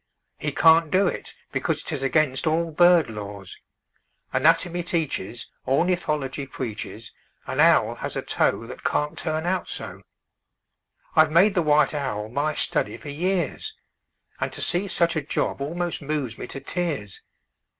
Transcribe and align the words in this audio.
He 0.39 0.51
can't 0.51 0.89
do 0.89 1.05
it, 1.05 1.35
because 1.51 1.83
'T 1.83 1.93
is 1.93 2.01
against 2.01 2.47
all 2.47 2.71
bird 2.71 3.07
laws. 3.07 3.59
Anatomy 4.33 4.81
teaches, 4.81 5.51
Ornithology 5.67 6.47
preaches 6.47 7.11
An 7.45 7.59
owl 7.59 7.93
has 7.93 8.15
a 8.15 8.23
toe 8.23 8.65
That 8.65 8.83
can't 8.83 9.15
turn 9.15 9.45
out 9.45 9.67
so! 9.69 10.01
I've 11.15 11.29
made 11.31 11.53
the 11.53 11.61
white 11.61 11.93
owl 11.93 12.29
my 12.29 12.55
study 12.55 12.97
for 12.97 13.09
years, 13.09 13.75
And 14.39 14.51
to 14.53 14.59
see 14.63 14.87
such 14.87 15.15
a 15.15 15.21
job 15.21 15.61
almost 15.61 16.01
moves 16.01 16.35
me 16.35 16.47
to 16.47 16.59
tears! 16.59 17.21